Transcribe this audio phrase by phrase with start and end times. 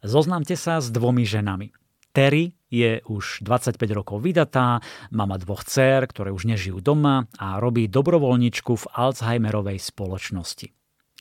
[0.00, 1.76] Zoznámte sa s dvomi ženami.
[2.10, 7.86] Terry je už 25 rokov vydatá, mama dvoch dcer, ktoré už nežijú doma a robí
[7.86, 10.72] dobrovoľničku v Alzheimerovej spoločnosti.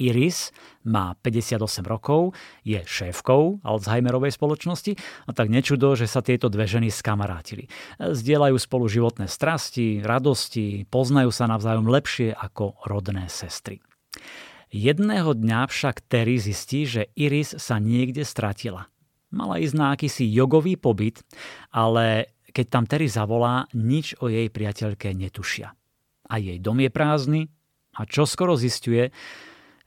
[0.00, 0.48] Iris
[0.88, 2.32] má 58 rokov,
[2.64, 4.96] je šéfkou Alzheimerovej spoločnosti
[5.28, 7.68] a tak nečudo, že sa tieto dve ženy skamarátili.
[8.00, 13.84] Zdieľajú spolu životné strasti, radosti, poznajú sa navzájom lepšie ako rodné sestry.
[14.70, 18.86] Jedného dňa však Terry zistí, že Iris sa niekde stratila.
[19.34, 21.26] Mala ísť na akýsi jogový pobyt,
[21.74, 25.74] ale keď tam Terry zavolá, nič o jej priateľke netušia.
[26.30, 27.40] A jej dom je prázdny
[27.98, 29.10] a čo skoro zistuje,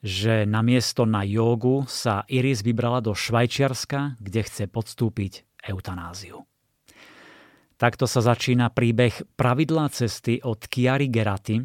[0.03, 6.43] že na miesto na jogu sa Iris vybrala do Švajčiarska, kde chce podstúpiť eutanáziu.
[7.79, 11.63] Takto sa začína príbeh Pravidlá cesty od Kiary Geraty,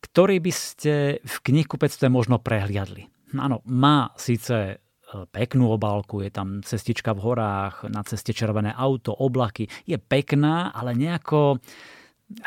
[0.00, 3.08] ktorý by ste v knihkupectve možno prehliadli.
[3.36, 4.76] Áno, má síce e,
[5.30, 9.70] peknú obálku, je tam cestička v horách, na ceste červené auto, oblaky.
[9.86, 11.62] Je pekná, ale nejako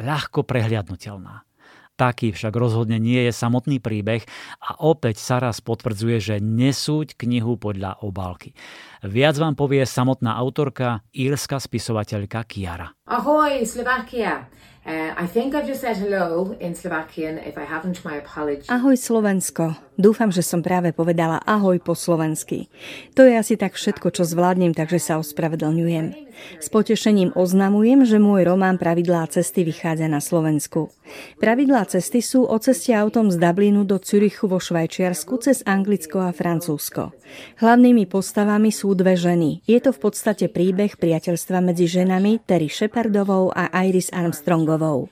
[0.02, 1.48] ľahko prehliadnutelná.
[1.94, 4.26] Taký však rozhodne nie je samotný príbeh
[4.66, 8.58] a opäť sa raz potvrdzuje, že nesúď knihu podľa obálky.
[9.06, 12.98] Viac vám povie samotná autorka, írska spisovateľka Kiara.
[13.04, 14.48] Ahoj, Slovakia!
[14.84, 17.36] Uh, I think I've just said hello in Slovakian.
[17.40, 18.68] If I haven't, my apologies.
[18.68, 19.76] Ahoj Slovensko.
[19.96, 22.68] Dúfam, že som práve povedala ahoj po slovensky.
[23.16, 26.18] To je asi tak všetko, čo zvládnem, takže sa ospravedlňujem.
[26.58, 30.90] S potešením oznamujem, že môj román Pravidlá cesty vychádza na Slovensku.
[31.38, 36.34] Pravidlá cesty sú o ceste autom z Dublinu do Zürichu vo Švajčiarsku cez Anglicko a
[36.34, 37.14] Francúzsko.
[37.62, 39.62] Hlavnými postavami sú dve ženy.
[39.70, 45.10] Je to v podstate príbeh priateľstva medzi ženami Terry Shepardovou a Iris Armstrongovou.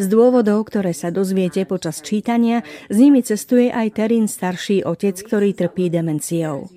[0.00, 5.52] Z dôvodov, ktoré sa dozviete počas čítania, s nimi cestuje aj Terin starší otec, ktorý
[5.52, 6.72] trpí demenciou.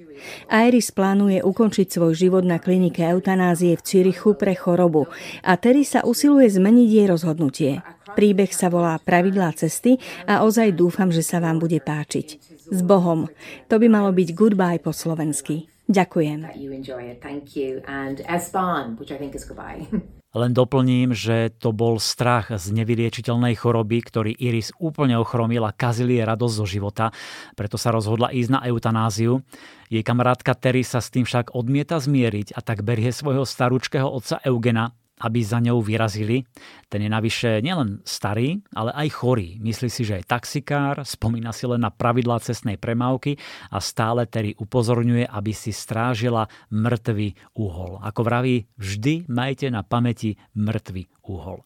[0.51, 5.07] Iris plánuje ukončiť svoj život na klinike eutanázie v Cirichu pre chorobu
[5.39, 7.79] a Terry sa usiluje zmeniť jej rozhodnutie.
[8.11, 12.27] Príbeh sa volá Pravidlá cesty a ozaj dúfam, že sa vám bude páčiť.
[12.75, 13.31] S Bohom.
[13.71, 15.71] To by malo byť goodbye po slovensky.
[15.87, 16.43] Ďakujem.
[20.31, 26.07] Len doplním, že to bol strach z nevyliečiteľnej choroby, ktorý Iris úplne ochromil a kazil
[26.07, 27.05] jej radosť zo života,
[27.59, 29.43] preto sa rozhodla ísť na eutanáziu.
[29.91, 34.39] Jej kamarátka Terry sa s tým však odmieta zmieriť a tak berie svojho starúčkého otca
[34.47, 36.43] Eugena, aby za ňou vyrazili.
[36.89, 39.61] Ten je navyše nielen starý, ale aj chorý.
[39.61, 43.37] Myslí si, že je taxikár, spomína si len na pravidlá cestnej premávky
[43.69, 48.01] a stále Terry upozorňuje, aby si strážila mŕtvý uhol.
[48.01, 51.61] Ako vraví, vždy majte na pamäti mŕtvý uhol.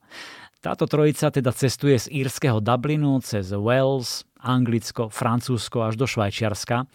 [0.59, 6.89] Táto trojica teda cestuje z írskeho Dublinu cez Wales, Anglicko, Francúzsko až do Švajčiarska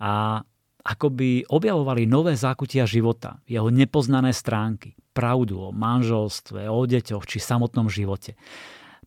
[0.00, 0.44] a
[0.86, 7.88] akoby objavovali nové zákutia života, jeho nepoznané stránky, pravdu o manželstve, o deťoch či samotnom
[7.88, 8.36] živote.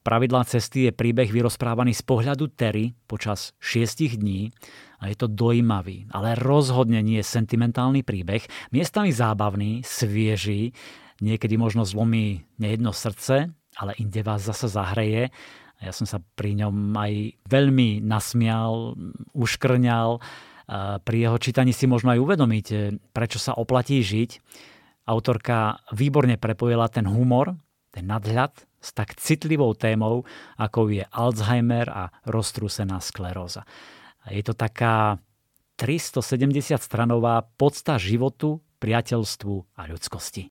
[0.01, 4.49] Pravidlá cesty je príbeh vyrozprávaný z pohľadu Terry počas šiestich dní
[4.97, 8.41] a je to dojímavý, ale rozhodne nie sentimentálny príbeh,
[8.73, 10.73] miestami zábavný, sviežý,
[11.21, 15.29] niekedy možno zlomí nejedno srdce, ale inde vás zase zahreje.
[15.83, 18.95] Ja som sa pri ňom aj veľmi nasmial,
[19.35, 20.19] uškrňal,
[21.03, 24.29] pri jeho čítaní si možno aj uvedomíte, prečo sa oplatí žiť.
[25.09, 27.57] Autorka výborne prepojila ten humor,
[27.89, 30.23] ten nadhľad s tak citlivou témou,
[30.55, 33.65] ako je Alzheimer a roztrúsená skleróza.
[34.29, 35.17] Je to taká
[35.81, 40.47] 370 stranová podsta životu, priateľstvu a ľudskosti.